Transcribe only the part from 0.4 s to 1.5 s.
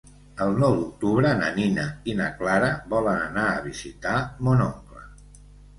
El nou d'octubre